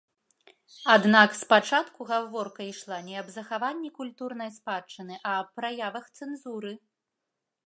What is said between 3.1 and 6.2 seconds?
аб захаванні культурнай спадчыны, а аб праявах